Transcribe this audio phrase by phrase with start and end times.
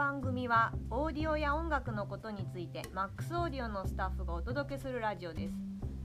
[0.00, 5.54] 番組はオーディオや音楽のことについてマックスオーディオのスタッフがお届けするラジオです。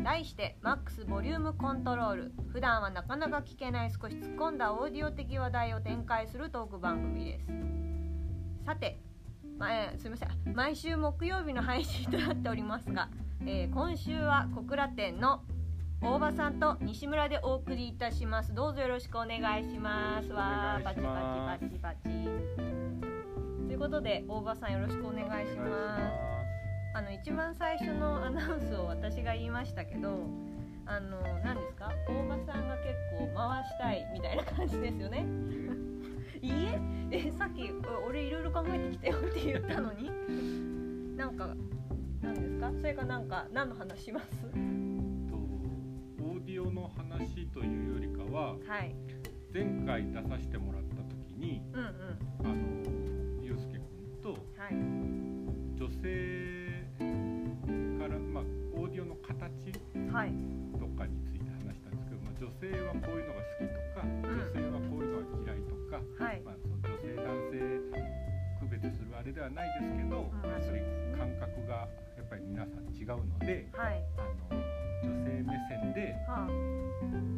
[0.04, 2.34] 題してマックスボリュームコントロール。
[2.52, 7.47] 普段はなかなか聞けない少し突っ込んだオーディオ的話題を展開するトーク番組です。
[8.66, 9.00] さて、
[9.57, 10.54] まえーすみません。
[10.54, 13.07] 毎週木曜日の配信となっておりますが、
[13.46, 15.41] えー今週は小倉店の
[16.02, 18.54] 大場さんと西村でお送りいたします。
[18.54, 20.34] どうぞよろしくお願いします。
[20.34, 22.65] わパチパチパチパチ。
[22.65, 22.75] と
[23.75, 26.02] いうことで大場さんよろしくお願いします。
[26.97, 30.29] あの一番最初のアナウンスを私が言いましたけど
[30.86, 31.92] あの何ですか？
[32.08, 35.25] 大場さんが結構回したいみたいな感じですよね。
[36.42, 36.52] いい
[37.11, 37.28] え？
[37.28, 37.69] えさっき
[38.03, 40.09] お俺いろいろ考えてきたよって言ったのに？
[41.17, 41.53] なんか
[42.22, 42.72] 何ですか？
[42.80, 44.28] それかなんか何の話します？
[44.44, 48.95] とオーディオの話というよりかははい。
[49.53, 51.88] 前回出させてもらった時にうんうん。
[52.44, 53.14] あの
[54.25, 54.73] とはい。
[55.77, 56.01] 女性
[56.97, 59.69] からまあオーディオの形
[60.09, 60.33] はい。
[60.81, 64.25] とかについて話したんですけど、まあ、女性はこういうのが好きとか、ん。
[64.25, 66.41] 女性はこういうのが嫌いとか、はい。
[66.41, 67.61] まあ、その女性男性
[68.65, 70.49] 区別するあれではないですけど、うん。
[70.49, 70.81] やっぱり
[71.13, 71.85] 感覚が
[72.17, 74.01] やっぱり皆さん違うのではい。
[74.17, 74.57] あの
[75.05, 76.49] 女性目線ではあ。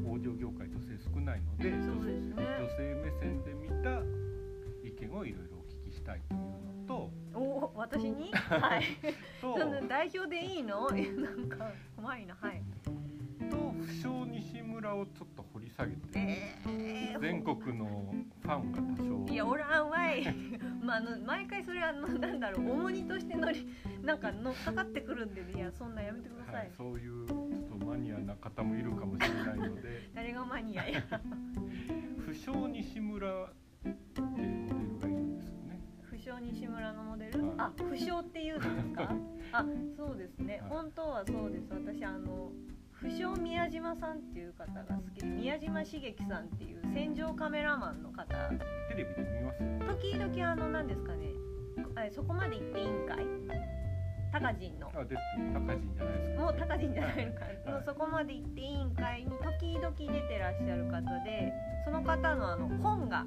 [0.08, 1.83] オーディオ業界女性少ないのでね。
[1.83, 3.99] 女性目線で見た
[4.88, 8.31] 意見をいろいろお聞きしたいというのとお私に？
[8.33, 8.83] はい。
[9.88, 10.89] 代表でいいの？
[10.95, 12.35] えなんか怖いな。
[12.39, 12.61] はい。
[13.49, 19.33] と不詳西村をちょっと掘り下げてえー全国のファンが多少。
[19.33, 20.23] いやおらんわい。
[20.81, 23.67] まああの毎回それはあのなんだろう重荷として乗り
[24.02, 27.35] なんか乗っかかってくるんでいやそんなやめてください、はい、そういうちょ
[27.75, 30.09] っとマニアな方もいるかもしれないので。
[30.15, 31.03] 誰がマニアや。
[32.19, 35.06] 不詳西村ってモデルが
[36.28, 36.31] ね。
[36.31, 39.16] 不詳西村のモデル、はいあ不詳っていうんですか？
[39.53, 39.66] あ
[39.98, 40.70] そうですね、はい。
[40.70, 41.64] 本当はそうです。
[41.71, 42.52] 私あの
[42.92, 48.26] 不詳宮島さんっていう方が好きで宮島茂樹さんっていう戦場カメラマンの方。
[48.89, 49.70] テレビで見ますよ。
[49.95, 51.27] 時々あの何ですかね。
[51.95, 53.26] あそこまで行っていいんかい
[54.33, 54.92] 高人の。
[54.94, 55.21] あ、です。
[55.54, 56.42] 高人じゃないですか。
[56.42, 57.80] もう高人じゃないのか、はい。
[57.80, 61.54] のそこまで行っていいんかいに時々出てらっしゃる方で
[61.86, 63.26] その方のあの本が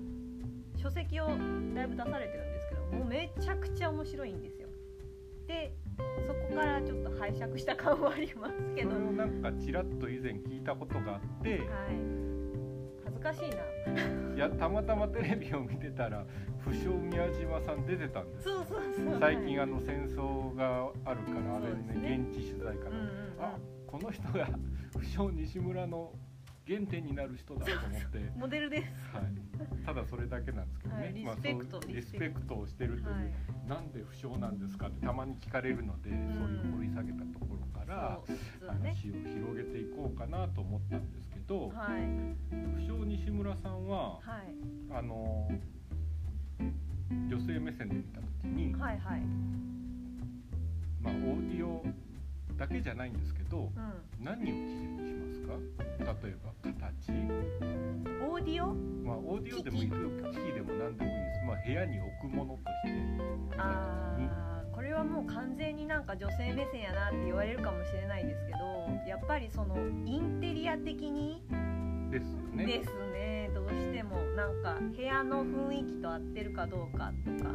[0.77, 1.33] 書籍をだ
[1.85, 2.50] いぶ出されてるんですけど
[2.93, 4.69] もうめちゃくちゃ面白いんですよ。
[5.47, 5.75] で
[6.27, 11.61] そこからちょっと拝借した感はありますけど、はい、それをなんかちらっと以前聞いたことがあって、
[13.05, 14.37] 恥ずかしいな。
[14.37, 16.25] いやたまたまテレビを見てたら
[16.59, 18.45] 不詳宮島さん出てたんです。
[18.45, 19.21] そうそうそう。
[19.21, 22.21] 最近あの戦争があるからあれねね。
[22.31, 23.55] 現地取材かうんうんら、うん。
[23.55, 24.49] あこの人が
[24.97, 26.13] 不詳西村の
[26.67, 28.33] 原点になる人だと思って。
[28.37, 28.93] モデルです。
[29.13, 31.15] はい、ただそれだけなんですけどね、はい。
[31.15, 33.69] リまあスペクトそうリリスペクトをしてるという、はい。
[33.69, 36.35] なんで不詳なんですかってたまに聞かれるので、ん。
[36.35, 38.21] そういう掘り下げたところから
[38.79, 38.95] ね。
[38.95, 42.03] 話を広げていこうかなと思ったんですけど、はい。
[42.51, 44.55] 不詳西村さんははい。
[44.93, 45.49] あの
[47.29, 49.21] 女性目線で見た時に、はいはい。
[51.01, 51.83] まあ、オーディオ
[52.61, 53.71] だけじゃないんですけどう
[54.23, 56.13] 何を基準にしますか？
[56.23, 57.15] 例えば形、ん
[58.31, 58.75] オーディオ？
[59.03, 60.11] まあ、オーディオでもいいですよ。
[60.31, 62.93] 機器でも何でもいいです、まあ、部屋に置くものとして。
[63.57, 68.59] あーこれはもう完全になんか女性目線やなって言われるかもしれないですけど
[69.09, 69.77] やっぱりその
[70.07, 71.43] インテリア的に？
[72.11, 72.67] ですよね。
[72.67, 73.51] ですね。
[73.55, 77.55] どうしてもなんか部屋の雰囲気と合ってるかどうかとか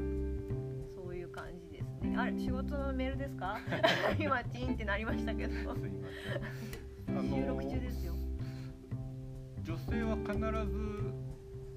[2.17, 3.57] あれ仕事のメールですか？
[4.19, 5.53] 今チンってなりましたけど。
[5.53, 7.17] すいません。
[7.17, 8.13] あ収録中ですよ。
[9.63, 10.37] 女性は必
[10.71, 11.13] ず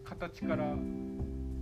[0.04, 0.74] 形から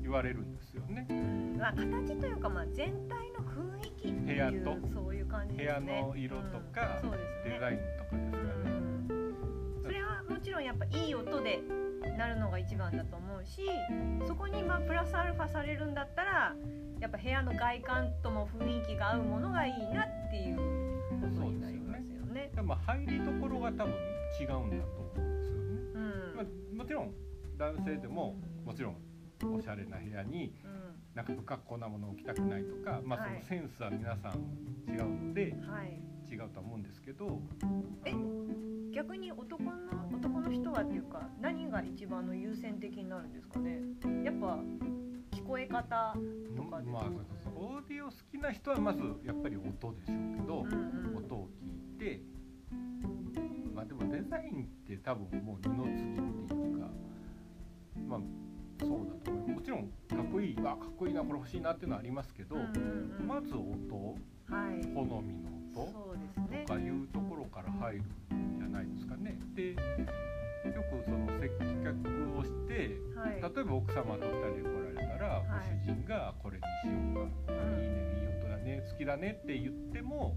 [0.03, 1.07] 言われるんですよね。
[1.09, 1.57] うん。
[1.59, 6.03] まあ形というかまあ全体の雰囲気っていう部屋とそういう感じ部屋ですね。
[6.03, 7.11] の色とか、うん。
[7.11, 7.55] そうですね。
[7.55, 7.79] デザイン
[10.29, 11.61] もちろんやっぱいい音で
[12.17, 13.63] なるのが一番だと思うし
[14.27, 16.55] そこにまあプラスアルファされるんだったら
[17.01, 20.57] やっぱ部屋の外観とも雰囲気が合うものがいいなっていう
[21.21, 22.51] ことになりますよね。
[22.55, 23.93] でも入りどころが多分
[24.41, 25.71] 違うんだと思うんですよね。
[25.95, 26.37] うん。
[26.37, 27.13] まあ、もちろん
[27.59, 28.97] 男性でももちろん
[29.55, 30.55] おしゃれな部屋に
[31.15, 31.25] なん。
[31.27, 33.35] か不格好なものを置きたくないとか、まあ、そはい。
[33.41, 34.33] のセンスは皆さん
[34.89, 35.55] 違うので
[36.31, 37.41] 違うとは思うんですけど
[38.05, 38.11] え？
[38.13, 38.23] あの
[38.97, 39.71] 逆に男の
[40.11, 43.79] 男の人はっていうか何が一番の優先的になるんですかね？
[44.25, 44.59] やっぱ
[45.33, 46.17] 聞こえ方
[46.57, 46.91] とかで。
[46.91, 47.65] まあそうそうそう。
[47.77, 51.17] オーディオ好きな人はまずやっぱり音でしょうけど、うんうん。
[51.19, 52.23] 音を聞いて
[53.75, 56.89] まあでもデザインって多分もう二の次っていうか
[58.09, 58.21] まあ
[58.81, 59.91] そうだと思うもちろんか
[60.23, 62.67] っこいいわかっこいいなこれ欲しいなっていうのはありますけど、うんうん
[63.21, 63.27] うん。
[63.29, 65.93] まず音はい好みの音？
[66.67, 68.03] とかいうところから入る
[68.35, 69.39] んじゃないですかね。
[69.55, 71.49] でよくその接
[71.85, 73.41] 客をしてはい。
[73.41, 74.67] 例えば奥様と2人で来
[74.97, 75.47] られたら、はい。
[75.87, 77.83] ご主人がこれにしようか、うん。
[77.83, 80.37] いいねいい音だね好きだねって言っても、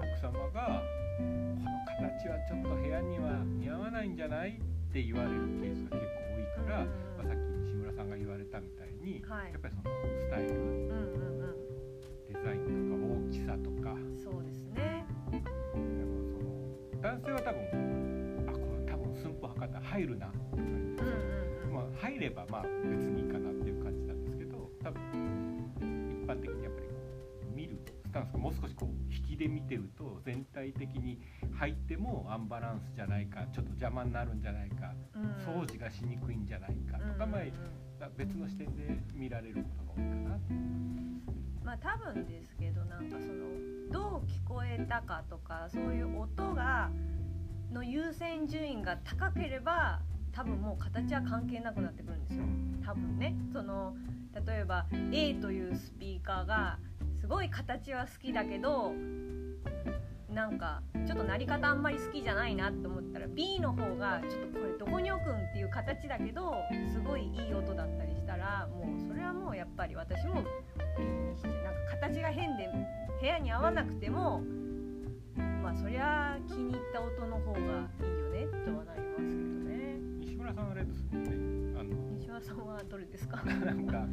[0.00, 0.82] 奥様が
[1.18, 6.86] この形はちょっと部屋には似合わないんじゃないって言われるケースが結構多いから、うん。
[6.88, 9.52] まあ、さっき西村さんが言われたみたいに、はい。
[9.52, 10.48] やっぱりそのスタイル
[17.18, 20.26] 男性は多分あこれ多分寸法測ったら入るな。
[20.26, 21.74] とか言ってうんうんうん。
[21.74, 25.02] まあ、入ればまあ別にいいかなっていう感じなんですけど多分
[25.80, 26.94] 一般的にやっぱりこ
[27.52, 31.20] う見るスタンスがもう少しこう引きで見てると全体的に
[31.54, 35.22] 入ってもアンバランスじゃないかちょっと邪魔になるんじゃないかうん。
[35.44, 40.38] 掃除がしにくいんじゃないかとか、まあ、別の視点で見られることが多いかな
[41.64, 46.90] まあ多分ですけどなんかそのどう聞こえたかとかそういう音が
[47.72, 50.00] の優先順位が高ければ
[50.32, 52.44] 多分もう形は関係なくなってくるんですよ。
[52.84, 53.34] 多分ね。
[53.52, 53.94] その
[54.46, 56.78] 例えば A というスピーカーが
[57.20, 58.92] すごい形は好きだけど
[60.32, 66.54] なんかちょっと鳴り方あんまり好きじゃないなって思ったら B の方がちょっとこれどこに置くんっていう形だけど
[66.92, 70.44] すごいいい音だったりしたらもうそれはもうやっぱり私も
[70.98, 72.68] B にしてなんか形が変で
[73.20, 74.42] 部屋に合わなくても
[75.62, 77.78] まあそりゃ気に入った音の方がいいよ
[78.30, 79.98] ねとはなりますけどね。
[80.20, 81.90] 西村さんはあれですもんねあの。
[82.18, 83.42] 西村さんはどれですか？
[83.44, 84.06] なんか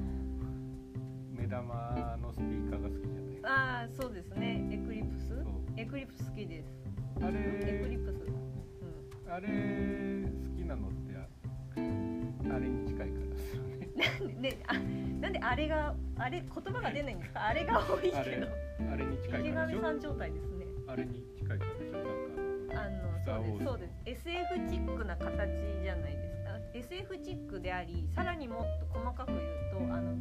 [1.31, 3.25] 目玉のスピーカーが好きじゃない。
[3.25, 4.67] ですかああそうですね。
[4.71, 5.45] エクリプス？
[5.77, 6.69] エクリプス好きです。
[7.21, 7.31] あエ
[7.83, 9.51] クリれプスうんあれ好
[10.55, 11.27] きなのってあ
[12.55, 13.89] あれに近いからですよね。
[14.49, 14.73] ね、あ
[15.21, 17.47] なんであれがあれ言葉が出ないんですか？
[17.47, 18.47] あれが多いあれけど。
[18.91, 20.65] あれに近い池上さん状態ですね。
[20.87, 21.97] あれに近いからでしょ？
[21.97, 22.03] なん
[22.69, 24.25] かあのそうですそうです。
[24.29, 25.49] SF チックな形
[25.81, 26.34] じゃないですか
[26.75, 30.11] SF チックでありさらにもっと細かく言うとあの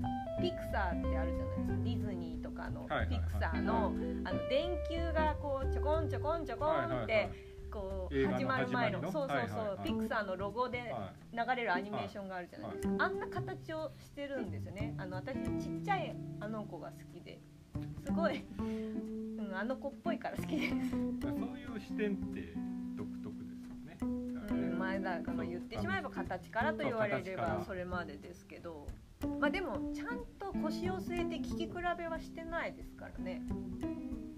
[0.40, 1.74] ピクサーってあるじゃないですか。
[1.82, 3.92] ディズニーとかのピクサーの
[4.24, 7.30] あの電球がこうちょこんちょこんちょこんって
[7.72, 14.94] こう始まる前のそうそうそう、ピクサーのロゴでは流れるアニメーションがあるじゃないですか、あんな形をしてるんですよね。
[14.96, 17.40] あの私ちっちゃいあの子が好きで。
[18.04, 20.80] すごい、うん、あの子っぽいから好きです、い、
[21.20, 22.54] そういう視点って
[24.84, 28.86] 前だからまあ言ってしまえば形からと言われればそれまでですけど
[29.40, 33.42] まあでもちゃんと腰を据えて聞き比べはしてないですからね、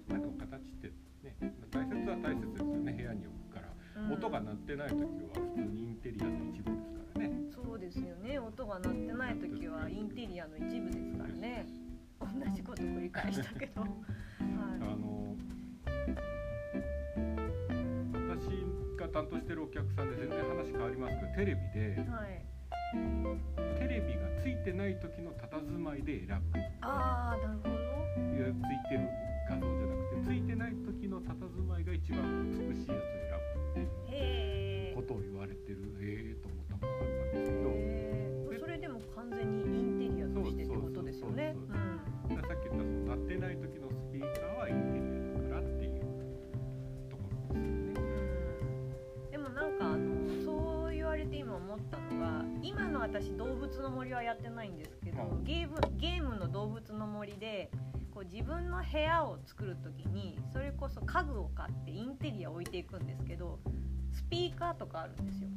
[0.07, 0.87] まあでも形って
[1.23, 1.35] ね
[1.69, 2.93] 大切は大切ですよね。
[2.93, 7.31] 部屋に置くから、うん、音が鳴ってない時は普通にインテリアの一部ですからね。
[7.53, 8.39] そうですよね。
[8.39, 11.65] 音が鳴ってない時はインテリアの一部ですからね。
[12.19, 13.87] 同じこと繰り返したけど、は
[14.39, 15.35] あの
[16.07, 16.46] 私
[19.07, 22.43] が担当してるお客さんで全然話変わりますけどテレビでい、はい、
[23.79, 27.87] テレビがついてない時の佇まいで選ぶああなるほど。
[28.35, 29.07] いやついてる
[29.49, 32.19] 画像じゃなくてついてない時の佇まいが一番
[32.51, 33.31] 美しいやつを選
[33.75, 35.77] ぶっていうことを言われてる。
[35.99, 36.36] ええと
[52.67, 55.43] 今の私動物の森はやってないんですけど、うん。
[55.45, 57.71] ゲームゲームの動物の森で
[58.13, 63.59] こう自分の部屋を作る時にそれこそ家具を買ってインテリアを置いていくんですけど
[64.11, 65.47] スピーカーとかあるんですよ。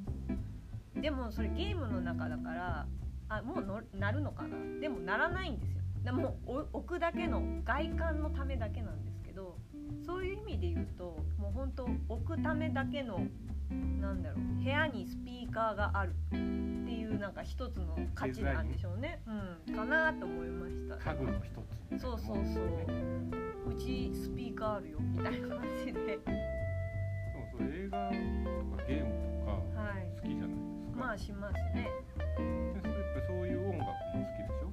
[1.02, 2.87] でもそれゲームの中だから
[3.29, 4.81] あもうの鳴るのかな？
[4.81, 5.81] でも鳴らないんですよ。
[6.05, 9.57] でもお置くだけの外観のためだけなんですけど
[10.07, 13.26] そういう意味で言うともう本当置くためだけの
[14.00, 16.14] なんだろう部屋にスピーカーがある
[17.20, 19.20] なんか一つの価値なんでしょうね、
[19.68, 20.96] うん、かなと思いました。
[21.12, 21.50] 家具の一
[21.98, 22.64] つそうそうそう。
[23.68, 25.92] うちスピーカーあるよみたいな感じで。
[25.92, 26.24] でも
[27.52, 28.16] それ映画とか
[28.88, 30.08] ゲームとかはい。
[30.16, 30.96] 好きじゃないですか。
[30.96, 31.88] まあしますね。
[32.74, 33.92] でそれやっぱそういう音楽も
[34.24, 34.64] 好きでし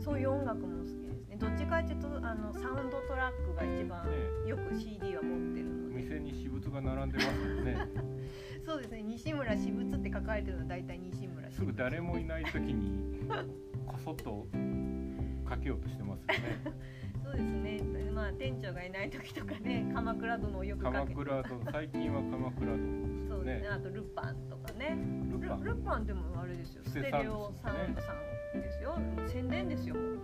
[0.00, 0.02] ょ？
[0.02, 1.03] そういう音楽も好き
[1.34, 5.94] ねどっちかっていうとあのサウンドトラックが一番ねよく CD は持ってるので。
[5.94, 7.76] 店に私物が並んでますもんね。
[8.66, 13.28] そうですね西村私物って書かれてるのは大体西村私すぐ物誰もいない時に
[13.86, 14.46] こそっと
[15.44, 16.74] かけようとしてますよね。
[17.24, 17.80] そうですね。
[18.12, 21.14] まあ店長がいない時とかね鎌倉殿をよくかけて。
[21.14, 21.72] 鎌倉殿。
[21.72, 23.28] 最近は鎌倉殿ね。
[23.28, 23.68] そうですね。
[23.68, 24.96] あとルパンとかね。
[25.30, 25.60] ルルパン。
[25.60, 26.82] ルルパンでもあれですよ。
[26.84, 28.16] ステレオサウンドさん
[28.60, 28.98] ですよ。
[29.26, 29.94] 宣伝ですよ。
[29.94, 30.20] ル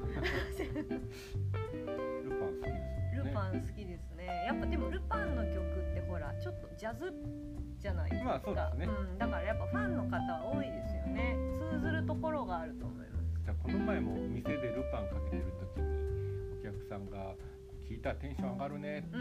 [2.38, 3.24] パン好きですよね。
[3.24, 4.44] ルパン好きですね。
[4.46, 7.12] やっぱでもルパンの曲ってほらちょっとジャズ
[7.78, 8.86] じゃないですか、まあそうですね。
[8.86, 11.36] ん、だからやっぱファンの方は多いですよね。
[11.72, 13.10] 通ずるところがあると思います。
[13.44, 15.44] じゃあこの前も店でルパンかけてる
[15.76, 15.88] 時に
[16.60, 17.34] お客さんが
[17.88, 18.98] 聞いたらテンション上がるね。
[18.98, 19.16] って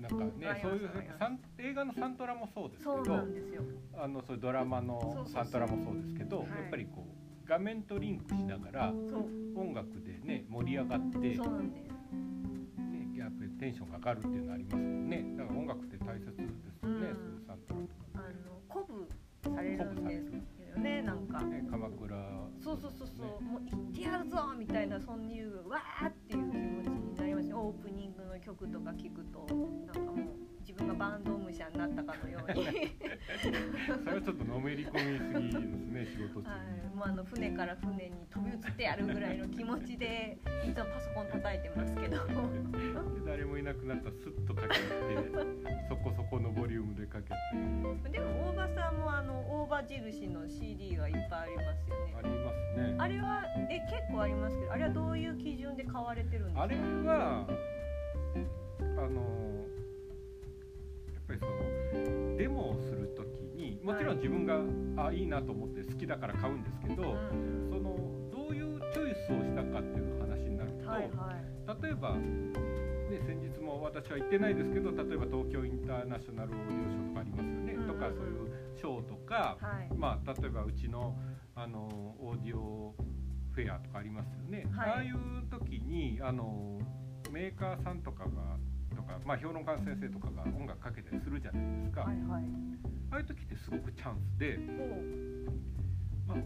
[0.00, 0.90] なんかねそういう
[1.58, 3.26] 映画のサントラもそうですけど
[3.96, 6.48] あのそういうドラマのサントラもそうですけどはい。
[6.48, 8.92] やっぱりこう画面とリンクしながら
[9.56, 11.36] 音楽でね盛り上がって、ね、
[13.16, 15.24] やっぱりテンションが上がるっていうのありますもんね。
[15.38, 16.46] だから音楽って大切ですよね、
[16.82, 17.42] うん。
[17.46, 21.42] サントラとあかの鼓舞されるんですよねなんか。
[21.42, 22.16] ね鎌倉。
[22.62, 23.50] そうそうそうそう、ね。
[23.50, 29.46] もう行ってやるぞみたいなそういうわーっていう気持ちになりますねオープニングの曲とか聞くと
[29.86, 30.37] なんかもう自
[30.78, 32.64] 分がバンド武者になったかのように。
[34.04, 36.60] それはちょっとのめり込みすぎですね仕事中はい。
[36.88, 42.16] に、もうあの船から船に飛び移ってやるぐらいの気持ちでいつもパソコン叩いてますけど。
[42.26, 44.74] で誰もいなくなったらスッとかけて
[45.88, 48.10] そこそこのボリュームでかけて。
[48.10, 52.14] でも大場さんもあの大場印の CD がいっぱいありますよね。
[52.18, 52.94] ありますね。
[52.98, 56.62] あれはえ結構ありますけどあれはどういう基準で買われてるんですか？
[56.62, 57.46] あれは
[58.80, 59.66] あの
[61.28, 67.68] ぱりそのデモをする時にもちろん自分が、あいいなと思って好きだから買うんですけど、うん。
[67.70, 67.96] その
[68.32, 71.82] どういうチョイスをしたかっていう話になると、はいはい。
[71.82, 79.96] 例えば、ね、先日も私は行ってないですけど例えば東京インターナショナルオーディオショーとかありますよね、うんとかそういうショーとか、はい。
[79.96, 81.16] まあ、例えばうちの
[81.54, 82.94] あのオーディオ
[83.52, 84.90] フェアとかありますよね、はい。
[84.90, 85.16] ああいう
[85.50, 86.78] 時にあの
[87.32, 88.77] メーカーさんとかがと
[89.08, 92.44] か、まあ、評論家の先生とかが音楽かけたりするじゃないですか、はいはい。
[93.10, 95.00] ああいう時ってすごくチャンスで、お
[96.28, 96.38] まあ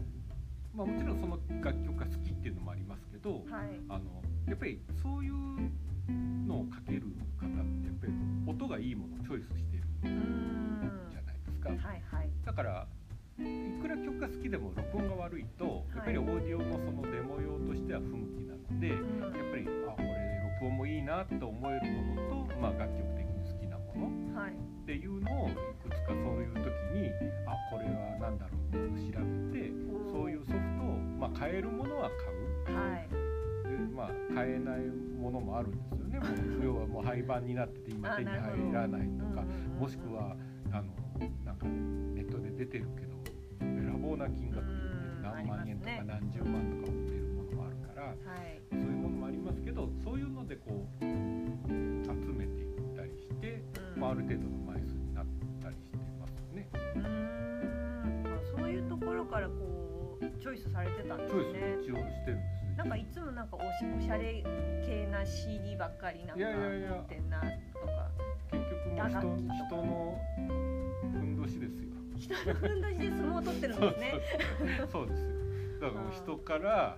[0.73, 3.77] まあ、もちろんその楽曲が好きっていうのもありますけど、はい。
[3.89, 5.33] あのやっぱりそういう
[6.47, 7.03] のをかける
[7.39, 8.13] 方ってやっぱり
[8.47, 9.83] 音がいいものをチョイスしてる
[11.11, 11.69] じゃないですか。
[11.69, 12.29] はいはい。
[12.45, 12.87] だから
[13.39, 19.27] いくら曲が好きでも録音が悪いとやっぱりオーディオのそのデモ用としては不向きなので、やっうんぱ
[19.57, 20.05] りあこれ
[20.59, 24.39] 録音もいいなと思えるものと、まあ、楽曲的に好きなもの。
[24.39, 24.51] はい。
[24.53, 26.63] っていうのをいくつかそういう時
[26.95, 27.11] に
[27.45, 29.19] あこれは何だろうっていうのを調
[29.51, 29.71] べて
[30.11, 32.79] そういうソフトを、まあ、買えるものは買う。
[32.79, 33.09] はい。
[33.67, 34.79] でまあ買えない
[35.19, 36.19] ものもあるんですよね。
[36.19, 39.43] もう 要はもう廃盤になってて今手に入らないとか、
[39.77, 40.37] もしくは
[40.71, 40.93] あの
[41.43, 43.17] なんかネットで出てるけど
[43.59, 44.75] べらぼうな金額でう
[45.19, 45.21] ん。
[45.21, 48.15] 何万円とか何十万とか売ってるものもあるから、はい。
[48.71, 51.03] そういうものもありますけど、そういうのでこう
[52.05, 52.52] 集めて
[54.03, 55.25] まあある程度の枚数になっ
[55.63, 56.67] たりしてますよね。
[56.73, 58.27] うーん。
[58.27, 61.77] あそういうところからこうチョイスされてたんでチョイすね。
[61.79, 62.75] ス一応してるんですよ。
[62.75, 63.65] なんかいつもなんかおし
[63.97, 64.43] おしゃれ
[64.85, 66.89] 系な CD ばっかりなんかいやいやいや。
[66.89, 67.51] 持ってんなとか。
[68.51, 69.55] 結局もう打楽器とか。
[69.55, 70.19] 人人の
[70.99, 71.89] ふんどしですよ。
[72.17, 74.13] 人のふんどしで相撲を取ってるんですね。
[74.79, 75.29] そうそうですよ
[75.79, 76.97] だからもう人から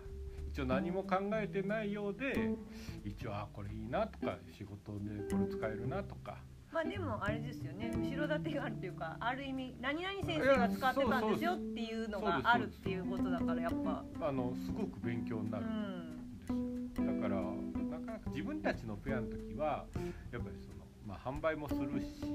[0.51, 2.55] 一応何も考えてないようで
[3.03, 6.37] 一応あこれいいなとか仕事でこれ使えるなとか
[6.75, 14.03] まあでもあれですよね後ろ盾があるというかある意味何々先生が使ってたんですよっていうのがあるっていうことだからやっぱ。
[14.27, 17.13] あのすごく勉強になうるんんですよ。
[17.13, 19.85] だからなかなか自分たちのペアの時は
[20.33, 22.25] やっぱりその、まあ、販売もするし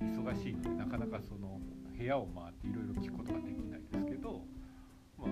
[0.00, 1.58] 忙しいのでなかなかその
[1.98, 4.40] 部屋を回っていろいろ聞くことができないですけど
[5.18, 5.30] まあ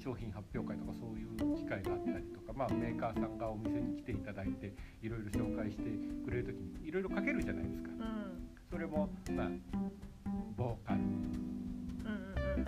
[0.00, 5.84] 商品発表会とかそういう機会があったりとか、まあ、メーカーさんがお店に来ていただいていろいろ紹介して
[6.24, 7.90] くれる時にいろいろかけるじゃないですか。
[7.90, 8.48] うん。
[8.70, 9.48] それもまあ
[10.56, 11.00] ボーカル。
[11.00, 12.64] うんうん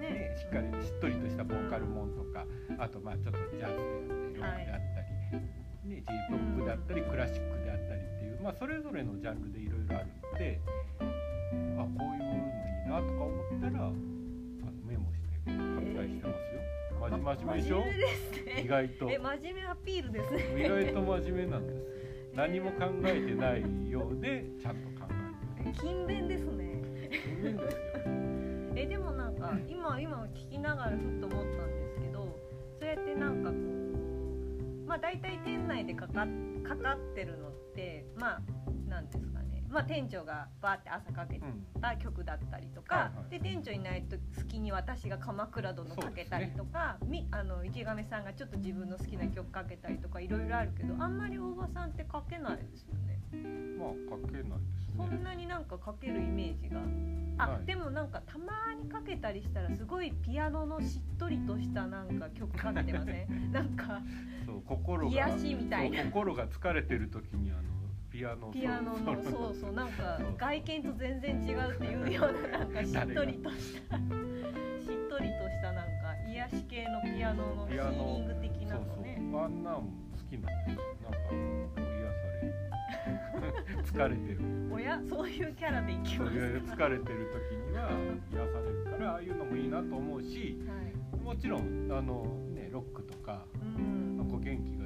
[0.00, 0.10] ね。
[0.10, 2.46] ね、しっかりしっとりとしたボーカルもんとか
[2.78, 5.00] あとまあちょっとジャズであったりロックであった
[5.32, 10.60] り、ね、J−POP であったりクラシックであったりっていう、まあ、それぞれのジャンルでいろいろあるので
[11.78, 12.38] あこういうのい
[12.86, 13.90] いなとか思ったら
[15.46, 17.82] あのメモしてますよ。
[17.82, 19.10] 真面目でしょ意外と。
[19.10, 20.64] え真面目アピールですね。
[20.64, 21.86] 意外と真面目なんです。
[22.34, 25.06] 何も考えてないようでちゃんと考
[25.58, 25.74] えてる。
[25.76, 26.64] 勤勉ですね。
[27.40, 28.06] 人間ですよ。
[28.76, 32.38] えでもなんか今今聞きながらふっと思ったんですけど
[32.78, 36.26] そうやってなんかこうまあ大体店内でかか
[36.62, 38.40] かかってるのってまあ
[38.86, 43.30] なんですかねまあ店長がバーって朝かけうんた曲だったりとか、はいはい。
[43.30, 53.18] で店長いないと好きに私が鎌倉殿かけたりとか、みあの池上さんがちょっと自分の好きな曲かけたりとかいろいろあるけどあんまり大場さんってかけないですよね。
[53.78, 54.48] まあかけないで
[54.80, 56.80] すそんねなになんかかけるイメージが。
[57.38, 57.66] あ、はい。
[57.66, 63.52] でもなんかたまにかけたりしたらすごいピアノのしっとりとしたなんか曲かけてません？
[63.52, 64.00] なんか
[64.46, 66.04] そう心が癒しみたいな。
[66.04, 67.62] 心が疲れてる時にあの
[68.16, 74.08] ピアノピアノのそそうそうなんか外見と全然違うっていうようななんかしっとりとしたしっ
[75.10, 78.96] とりとしたなんか癒し系のピアノのヒーリング的なそうそう。
[78.96, 79.82] のねあんなん好
[80.30, 80.80] きなんなんか
[81.76, 82.48] 癒され。
[83.76, 84.40] る疲れてる。
[84.72, 84.98] おや？
[85.08, 87.90] そういうキャラでいきます疲れてる時には
[88.32, 91.20] 癒されるからああいうのもいいなと思うしはい。
[91.22, 93.44] もちろんあのねロックとか
[93.76, 94.16] うん。
[94.16, 94.85] なんか元気が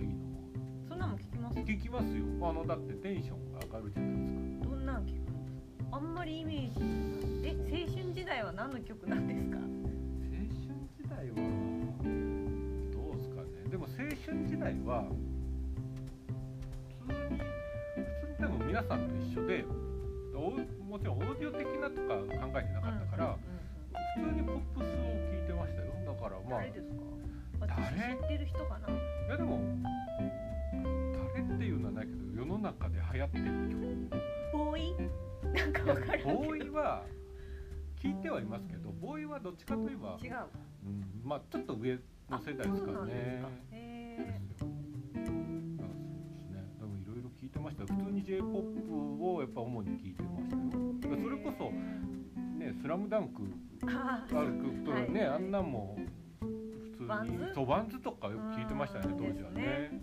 [1.00, 1.59] なんも聞きます？
[1.59, 2.25] 聞きますよ。
[2.49, 4.16] あのだってテンションが上がるじゃないで
[4.61, 4.69] すか。
[4.69, 5.16] どんなん聞く
[5.92, 6.80] あんまりイメージ
[7.42, 7.57] え
[7.88, 9.57] 青春時代は何の曲なんですか？
[9.57, 10.47] 青春
[10.95, 11.35] 時代は
[12.92, 13.49] どうですかね。
[13.71, 14.12] でも青春
[14.47, 15.09] 時代は
[17.09, 19.64] 普通に普通に多分皆さんと一緒で
[20.37, 20.50] お
[20.85, 23.61] もちろんオーディオ的なとか考えてなかったから、うんうんうん
[24.16, 24.87] 普通にポップスを
[25.30, 25.92] 聞いてましたよ。
[26.04, 26.95] だからまあい誰ですか？
[27.61, 28.88] 私誰知ってる人かな。
[29.28, 29.61] やでも
[31.71, 33.45] いうのはないけど世の中で流行ってる
[34.53, 34.95] ボーイ？
[35.55, 36.31] なんかわからんけど。
[36.31, 37.05] 曲ボーイは
[38.03, 40.37] 聞いてはいますけどボーイはどっちかといえば、違う
[40.87, 41.99] うん、まあちょっと上
[42.31, 43.43] の世代ですそうからね。
[43.43, 44.71] なんですかへ
[45.17, 45.27] でえ
[46.81, 47.89] いろいろ聞いてましたよ。
[47.91, 48.59] 普通に j p o p
[49.23, 50.62] をやっぱ主に聞いてましたよ。
[51.23, 53.43] それこそね「スラムダンク
[53.87, 55.29] あある曲とかね、はい。
[55.29, 55.37] はい。
[55.37, 55.99] あんなんも
[56.99, 60.03] 普通にそう WANDS とかよく聞いてましたよねうん当時はね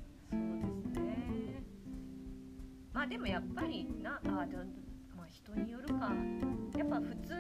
[2.98, 4.64] まあでもやっぱりなあでも
[5.16, 6.12] まあ人によるか。
[6.76, 7.36] やっぱ普通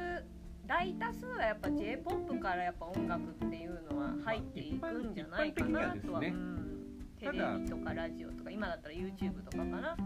[0.67, 6.27] 大多数はやっぱ j p o p からやっぱ音楽っていうのは入っていくんじゃないかなとは、ね。
[6.27, 9.97] うん、テレビとかラジオとか今だったら YouTube とかかな。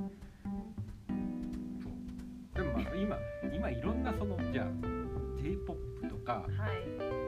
[2.55, 3.17] でもまあ今
[3.53, 4.67] 今いろんなそのじゃあ
[5.35, 6.47] j p o p とかはい。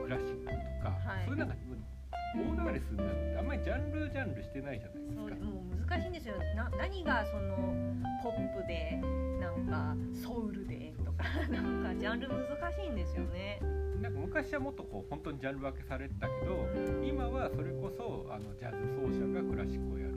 [0.06, 0.52] クラシックと
[0.82, 1.26] か、はい。
[1.26, 1.56] そういうなんか
[2.34, 6.36] 大流れするんだってあんまりジャンルジャンルしてないじゃないですかもう難しいんですよ。
[6.56, 7.58] な何がその
[8.24, 9.00] ポップで
[9.40, 13.60] なんかソウルでとかなんかジャンル難しいんですよね。
[14.02, 16.68] なんか昔はもっとこう本当にジャンル分けされてたけど
[17.06, 20.14] 今はそれこそあのジャズ奏者がクラシックをやる。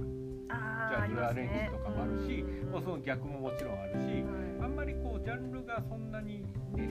[0.47, 4.23] ジャズアレンジとかもあるしうんうんうんもうその逆ももちろんあるしはい。
[4.63, 6.43] あんまりこうジャンルがそんなに
[6.75, 6.89] ね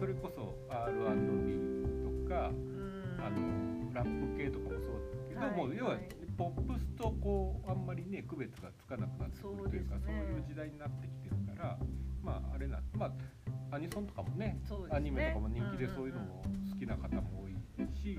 [0.00, 3.24] それこそ R&B とかうん。
[3.24, 5.56] あのラップ系とかもそうだけど、はい。
[5.56, 6.08] もう要ははい。
[6.38, 11.78] ポップスとこうあんまりね区別がつかなくなってくるというかそうねいう時代になってきてるから
[12.22, 14.62] まああれなまあアニソンとかもねね。
[14.90, 17.58] アニメとかも人気でそういうのも好きな方も多い
[17.92, 18.18] し、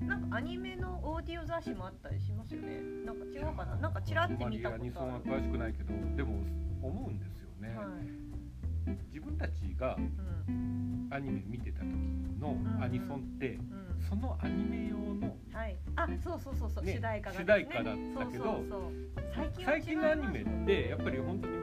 [0.00, 2.80] うん、なんかアニメのオーディオ雑誌もあったりしますよね。
[3.04, 3.76] なんか違うかな。
[3.76, 6.38] なんかチラって見たあんまりアニことあソンは詳しくないけどでも
[6.82, 8.25] 思うんですよね、るはい
[9.12, 11.08] 自分たちがうん。
[11.10, 11.86] アニメ見てた時
[12.40, 14.06] のアニソンって、うん。
[14.08, 15.76] そのアニメ用のはい。
[15.96, 17.44] あそうそうそうそう、ね主題歌がね。
[17.44, 18.92] 主題歌だったけど
[19.64, 21.54] 最近のアニメってやっぱり本当に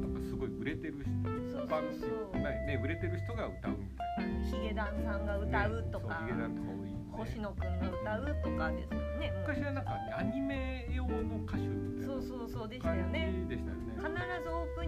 [0.00, 1.10] なんかすごい売れてる人
[1.52, 6.92] そうそうね売れてる人が歌うみたいあのヒゲダンさんがな歌うとか、ねヒゲダンとか多いよね。
[7.12, 9.32] 星野くんが歌うとかですよね。
[9.42, 13.82] 昔はなんかねアニメ用の歌手みたいなそうそうそうでしたよ感ねじでしたよね。
[13.96, 14.08] 必
[14.42, 14.81] ずオープ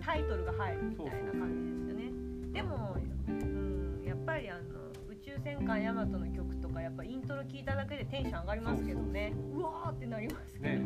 [0.00, 2.52] にタイトルが入るみたいな感じですよね。
[2.52, 2.96] でも、
[3.28, 4.60] うん、やっぱりあの
[5.10, 9.32] 宇宙戦艦ヤマトの曲とかやっぱイントロ聞いただけでテンション上がりますけどね。
[9.52, 10.80] そううわーってなりますけど、ね。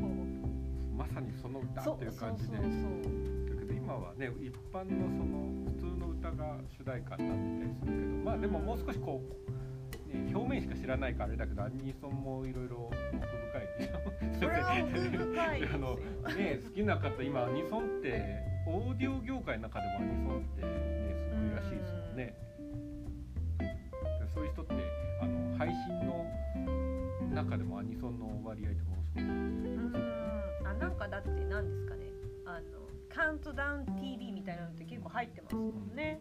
[0.96, 9.20] まさにその歌っていう感じでだけど今はね一般のその普通の歌が主題歌になってたりするけどまあでももう少しこ
[10.12, 13.18] う、ね、表面しか知らないからあれだけどアニソンもいろいろ奥深
[13.58, 13.78] い。
[13.78, 15.96] でしょそれは奥深いあの
[16.36, 20.68] ね好きな方今アニソンってオーディオ業界の中でもアニソンってね
[21.28, 22.34] すごいらしいですもんね。
[23.58, 23.64] で
[24.34, 24.74] そういう人って
[25.20, 26.24] あの配信の
[27.34, 29.92] 中でもアニソンの割合ってものすごくうん。
[30.66, 32.06] あなんかだって何ですかね。
[32.46, 36.20] あのカウントダウン TV みたいなのって結構入ってますもんね、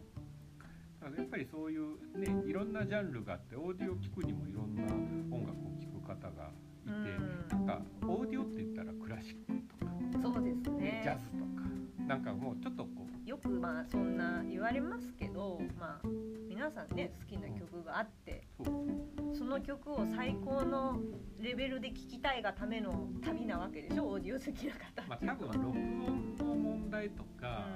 [1.00, 4.82] だからやっぱりそういうねいろんなジャンルがあってオーディオ聞くにもいろんな
[5.34, 6.50] 音楽を聴く方が
[6.86, 6.94] いて、
[14.64, 16.08] われますけどまあ
[16.48, 20.98] 皆さんね好きな曲があってうその曲を最高の
[21.38, 25.02] レベルで聴きたいがための旅なわけでしょオーディオ好きな方。
[25.06, 27.66] まあ多分録音の問題とか、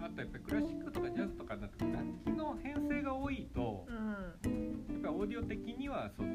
[0.00, 4.04] あとやっぱりクラシックとかジャズとかになって楽器の編成が多いとうんうん
[4.92, 6.28] やっぱりオーディオ的にはその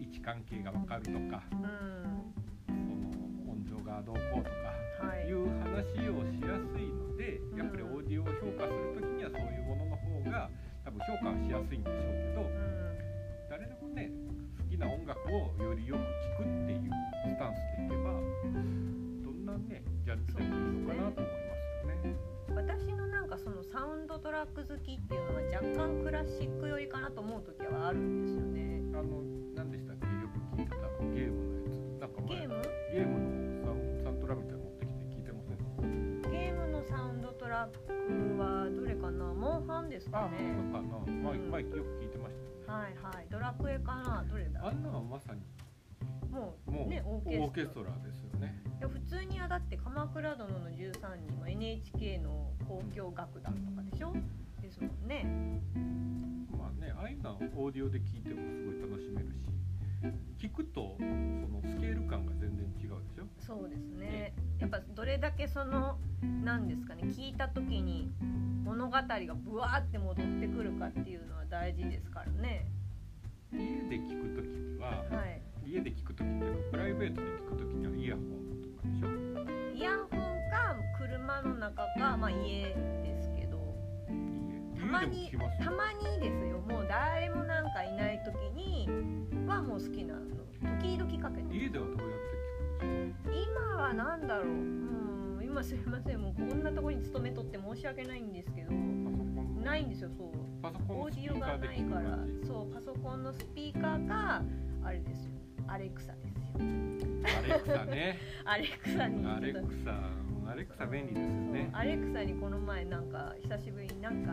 [0.00, 2.32] 位置関係が分かるとかうん。
[2.66, 4.72] その音情がどうこうとか、は
[5.22, 5.28] い。
[5.28, 10.50] いう話をしやすいので、うんやっぱりオーディオを評価する時にはそういうものの方が
[10.84, 12.50] 多分評価はしやすいんでしょうけど、うん。
[13.50, 14.10] 誰でもね
[14.58, 16.02] 好きな音楽をよりよく
[16.38, 16.90] 聴くっていう
[17.28, 18.12] スタンスでいけば
[19.22, 22.16] どんなねジャンルでもいいのかなと思いますよね。
[22.54, 28.82] 私のなんかそのサウンドトラック好きっていうのは若干クラシック寄りかなと思う時はあるんですよね。
[28.92, 29.22] あの
[29.54, 30.06] 何でしたっけ？
[30.06, 30.76] よく聞いてた
[31.14, 32.00] ゲームのやつ。
[32.00, 32.81] なんか前ゲーム？
[37.52, 39.24] ラックはどれかな？
[39.34, 41.50] モンハンですかあ、ねそうかな、前うん。
[41.50, 42.34] 前よく聞いてまし
[42.66, 42.82] たよね。
[42.82, 43.26] はいはい。
[43.30, 44.66] ドラクエかなどれだ？
[44.66, 45.42] あんなのはまさに
[46.30, 47.90] ももう、うねオオーケストラ。
[47.90, 48.62] ーケストラですよね。
[48.80, 54.14] いや普通にはだって「鎌倉殿の13人」も NHK の交響楽団とかでしょ？
[54.62, 55.60] ですもんね。
[56.58, 59.44] まあね、ああいうのはオーディオで聞いてもすごい楽しめるし、
[60.38, 63.24] 聞くとそのスケール感が全然違うでしょ？
[63.38, 65.98] そうですねやっぱどれだけその
[66.44, 68.10] 何ですかね聞いた時に
[68.64, 72.66] 物語がブワーって戻ってくるかっていうのは大事ですからね
[73.52, 79.74] 家で聞くときには、はい家で聞くときっていうかプライベートで聞くときにはイヤホンとかでしょ？
[79.76, 80.08] イヤホン
[80.50, 82.74] か車の中かまあ家
[84.92, 86.58] まにたまにですよ。
[86.60, 88.88] もう誰もなんかいない時に
[89.46, 90.20] はもう好きなの。
[90.80, 93.30] 時々かけて家ではどうやって聞くんですか？
[93.32, 94.46] 今は何だろう。
[94.46, 96.20] うん今すいません。
[96.20, 98.72] もうこんなところに勤めとって申し訳ないんですけど。
[98.72, 100.30] ないんですよそう。
[100.62, 102.18] パソコンオーディオがないから。
[102.46, 104.42] そうパソコンのスピーカーか
[104.84, 105.30] あれですよ。
[105.68, 106.42] アレクサですよ。
[107.24, 108.18] アレクサね。
[108.44, 110.10] アレクサにアレクサ、
[110.52, 111.70] アレクサ便利ですよね。
[111.72, 114.32] アレクサにこの前なんか久しぶりになんか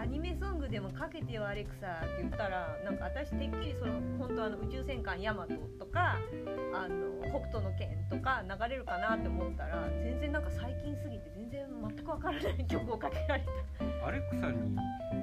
[0.00, 6.18] アニメソングでもかけてよアレクサって言ったらなんか私てっきりその本当あの宇宙戦艦ヤマトとか
[6.72, 13.44] あの北斗の拳とか流れるかなって思ったら全然なんか最近すぎて全然全くわからない曲をかけられ
[14.00, 14.76] たアレクサに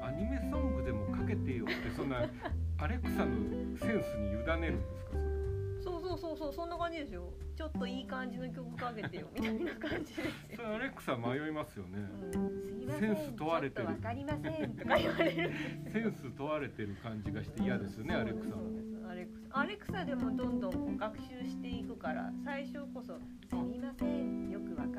[0.04, 2.18] アニメソングでもかけてよってそんな
[2.80, 3.32] アレクサの
[3.80, 5.33] センスに委ねるんですか？
[6.04, 7.32] そうそうそうそんな感じですよ。
[7.56, 10.26] ちょっといい感じの曲かけてよみたいな感じですよ。
[10.58, 12.32] それアレクサ迷いますよね、うん。
[12.32, 13.16] すいません。
[13.16, 13.88] センス問われてる。
[13.88, 15.52] ちょっとわかりませんとか言われる。
[15.94, 18.56] センス問われてる感じがして嫌ですよね、アレクサ
[19.10, 24.53] アレクサアレクサでもどんどん学習していくから最初こそ「すみません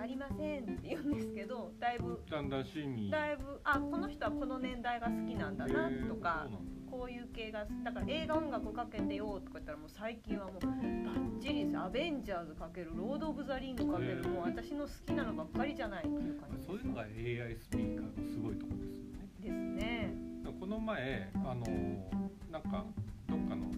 [0.04, 6.48] よくわかりません」って言うんですけどだいぶだんだんだいぶあこの人はこの年代が好きなんだなとか
[6.90, 16.66] こういう系がだから映画音楽かけてよとか言ったらもう最近はもうバッチリですアベンジャーズかけるロード・オブ・ザ・リングかけるもう私の好きなのばっかりじゃないっていう感じ。
[16.66, 19.28] そういうのが AI スピーカーのすごいとこですよね。
[19.40, 20.14] ですね。
[20.60, 21.64] この前あの
[22.50, 22.84] なんか
[23.28, 23.73] どっかの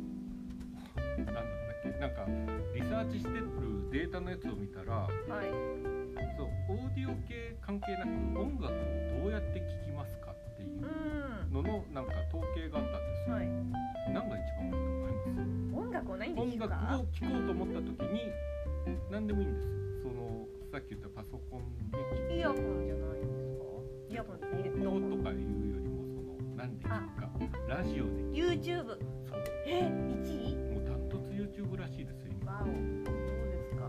[1.25, 1.45] なんだっ
[1.83, 2.27] けなんか
[2.75, 3.47] リサーチしてる
[3.91, 5.51] データのやつを見たらはい。
[6.37, 8.09] そうオーディオ系関係なく
[8.41, 10.85] 音楽をどうやって聴きますかっていうう
[11.51, 11.53] ん。
[11.53, 13.47] ののなんか統計があったんですよ、はい。
[14.13, 15.77] 何が一番多いと思います？
[15.77, 18.21] 音楽を何で音楽を聴こうと思った時に
[19.11, 19.73] 何でもいいんですよ。
[20.03, 22.33] そのさっき言ったパソコンで聴く。
[22.35, 23.65] イヤホンじゃないですか？
[24.11, 25.41] イヤホンってヘッドホンとかいうよ
[25.81, 27.31] りもその何で聴くか。
[27.69, 28.99] ラジオで聴 YouTube く
[29.31, 29.41] そう。
[29.67, 30.46] え1位
[31.57, 32.59] YouTube らしいですよ今。
[32.59, 33.89] そうですか。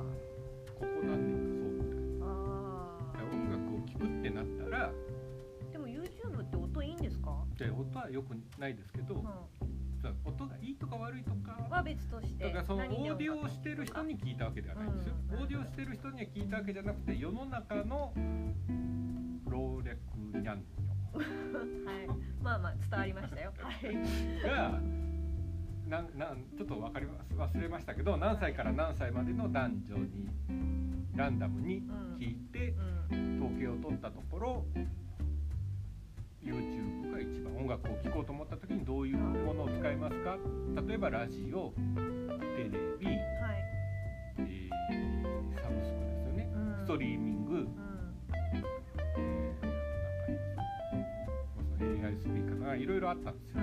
[0.74, 4.92] ここ何年かそうみたいなあだから音楽を聴くってなったら。
[5.70, 9.24] ーでも YouTube って音いいんですか、で音は良くないですけど、うん、
[10.02, 11.58] さ音がいいとか悪いとか。
[11.70, 18.14] は別としてだからそのオーディオをしてる人に聞いたわけではないんですよ、うんオーディオをしてる人には聞いたわけじゃなくて世の中の
[19.50, 19.90] 老若
[20.40, 20.66] にゃんに
[21.14, 21.24] はい。
[22.42, 23.54] まあまあ伝わりましたよ。
[23.60, 25.04] はい
[25.88, 30.30] なんなんちょっと分かります忘れましたけど何歳から何歳までの男女に
[31.15, 31.82] ランダムに
[32.19, 32.73] 聞いて
[33.12, 34.65] うん統計を取ったところ
[36.43, 40.38] YouTube が一番音楽を聴こうと思った時にどういうものを使いますか？
[40.88, 41.73] 例えばラジオ
[42.56, 42.69] テレ
[43.00, 43.17] ビ、はい。
[44.39, 46.50] えーサブスクですよね。
[46.54, 46.86] うん。
[46.86, 47.67] ストリーミング、うん。
[49.17, 53.62] えーなんか AI スピーカーがいろいろあったんですよ。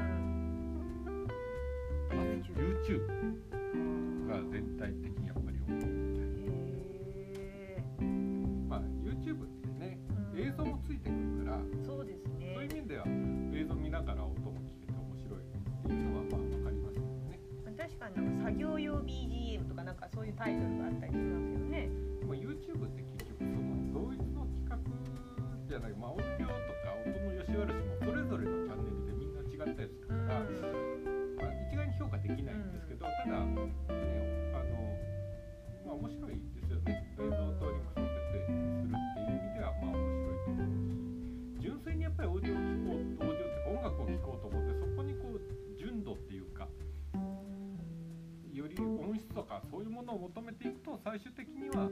[51.14, 51.88] 最終的には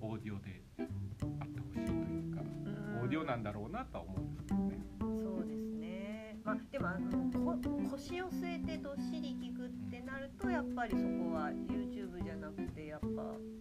[0.00, 0.60] オーディオで
[1.38, 3.00] あってほしいというか、うん。
[3.02, 4.80] オーディオなんだろうなとは思うんですけどね。
[5.22, 6.36] そうですね。
[6.42, 7.56] まあでもあのこ
[7.92, 13.06] 腰を据えてどっしり聞くってなるとやっぱりそこは YouTube じゃなくてやっぱ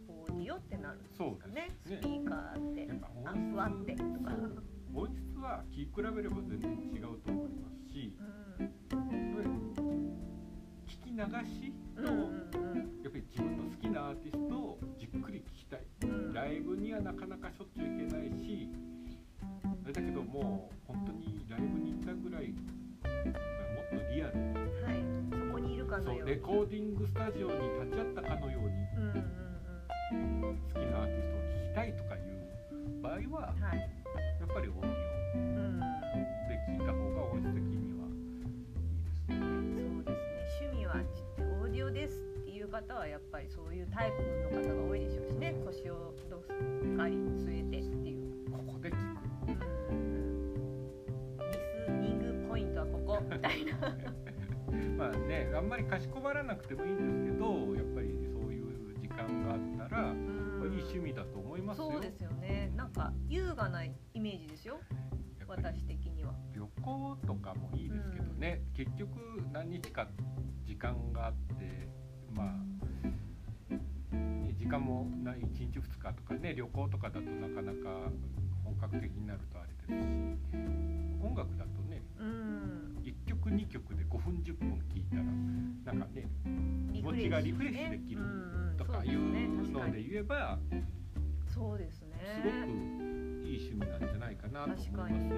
[0.08, 1.54] オーディオってなるんですかね。
[1.54, 1.78] ね。
[1.86, 2.89] スピーカーって
[3.26, 4.32] アンプあってとか。
[4.96, 6.95] 音質は聞き比べれば全然違
[25.96, 26.22] かのそうよ。
[26.26, 27.54] うにレコーディングスタジオに
[27.86, 33.78] 立ち会ったかのようにうんうんうん好きなアーティストを聞きたいとかいう場合ははい。
[33.80, 35.80] やっぱりオーディオうん。
[35.80, 35.86] で
[36.70, 38.06] 聞いた方が音質的には。
[39.30, 39.84] いいですね。
[40.06, 40.68] そうですね。
[40.68, 40.92] 趣味は
[41.62, 44.22] オーディオですっていう方はやっぱりそういうタイプ
[44.56, 45.56] の方が多いでしょうしね。
[45.66, 46.42] 腰をどっ
[46.98, 48.16] かり据えてってい
[48.48, 48.98] う、ここで聞く
[49.48, 49.56] リ
[51.86, 53.20] スニングポイントはここ。
[53.30, 53.98] みたいな
[54.98, 61.92] まあねあんまりかしこまらなくてもいいんですけどやっぱりそういう時間があったら、いい趣味だと思いますよ。
[61.92, 62.72] そうですよね。
[62.76, 64.80] なんか優雅なイメージですよ。
[65.48, 66.34] 私的には。
[66.54, 69.10] 旅行とかもいいですけどね、結局
[69.54, 70.08] 何日か
[70.66, 71.88] 時間があって
[72.34, 78.12] まあ、ね、時間もない1日2日とかね旅行とかだとなかなか
[78.64, 80.08] 本格的になるとあれですし
[81.24, 82.98] 音楽だとねうん。
[83.04, 84.58] 1曲2曲で5分10
[87.15, 88.21] 気がリフレッシュできる
[88.78, 90.60] とかいうので言えば
[91.54, 92.15] そうですね。
[92.19, 92.67] すごく
[93.45, 95.32] いい趣味なんじゃないかなと思いますよ。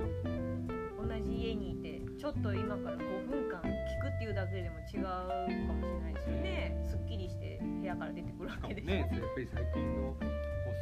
[0.98, 6.86] 同じ家にいてちょっと今から5分間聞くっていうだけでも違うかもしれないですよね。
[6.90, 8.82] すっきりして部屋から出てくるわけで。
[8.82, 10.26] すねやっぱり最近のここ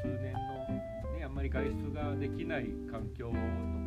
[0.02, 0.40] 数年の、
[1.18, 3.85] ね、あんまり外出ができない環境の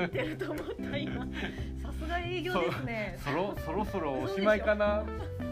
[0.00, 1.26] なってると思った今。
[1.82, 3.18] さすが営業ですね。
[3.24, 5.04] そろそろそろおしまいかな。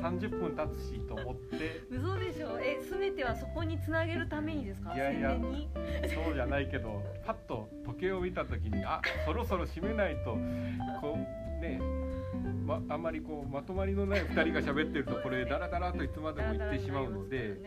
[0.03, 1.83] 30分経つしと思って。
[1.91, 2.59] 嘘でしょ。
[2.61, 4.95] え全てはそこにつなげるためにですか？
[4.95, 5.37] いやいや
[6.25, 10.37] そうじゃないけどパッと時計を見た時にあそろそろ締めないと
[11.01, 11.81] こうね
[12.67, 17.59] まあんまりこうまとまりのない2人が喋ってるとこれダラダラといつまでも言ってしまうので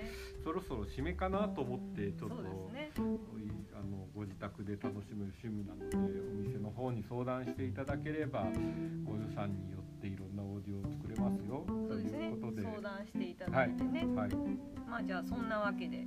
[0.45, 2.36] そろそろ締めかなと思ってちょっと
[2.71, 2.91] ね。
[3.73, 8.47] あのご自宅で楽しめる趣味なのでお店の方に相談していただければ
[9.03, 11.65] ご予算によっていろんなオーディオを作れますよ。
[11.67, 12.29] そうですね。
[12.29, 12.63] ということで。
[12.63, 14.29] 相談していただいてね、はい。
[14.88, 16.05] まあじゃあそんなわけで、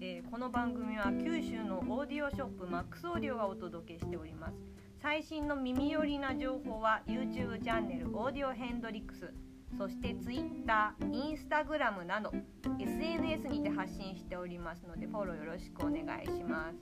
[0.00, 4.54] えーこの番組は九州のオーディオショップマックスオーディオがお届けしております。
[5.02, 9.34] 最新の耳寄りな情報は YouTube チャンネルオーディオヘンドリックス
[9.78, 12.32] そして Twitter、Instagram など
[12.78, 16.76] SNS にて発信しておりますのでフォローよろしくお願いします。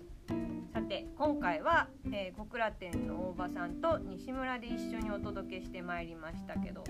[0.73, 6.85] さて今回は、えー小倉店の大場さんと西村で一緒にお届けしてまいりましたけど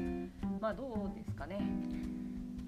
[0.60, 1.60] まあどうですかね？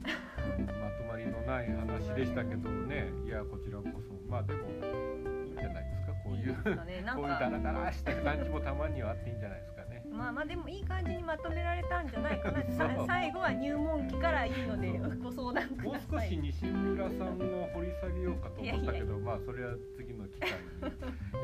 [0.03, 3.09] まとまりのない話でしたけどね。
[3.27, 4.31] いやこちらこそ。
[4.31, 4.81] まあでもいいん
[5.59, 6.13] じゃないですか？
[6.25, 7.03] こういういいですかね？
[7.03, 9.80] なんこういうダラダラした感じもたまにはあっていいんじゃないですか？
[9.80, 9.80] ね
[10.21, 12.63] まあまあでもいい感じにまとめられたんじゃないかな。
[13.09, 16.29] 最後は入門機からいいのでご相談くもうださい。
[16.29, 20.57] 少し西村さんを掘り下げようかと思ったけどまあそれは次の機会に。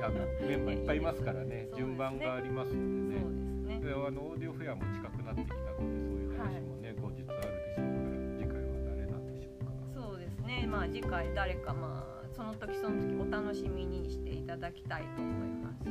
[0.04, 0.14] あの
[0.46, 1.46] メンバーいっぱいいますからね。
[1.46, 3.20] ね 順番がありますそうんでね。
[3.22, 3.80] ですね。
[3.80, 9.72] であのオーディオフェアも近くなってきたのでそういう話もね、後日あるでしょうから次回は誰なんでしょうか。
[9.94, 10.66] そうですね。
[10.66, 15.84] まあ次回誰かまあその時その時お楽しみにしていただきたいと思います。
[15.84, 15.90] そ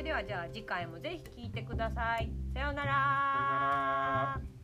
[0.00, 2.30] それではじゃあ次回もぜひ聞いてください。
[2.54, 4.59] さようなら。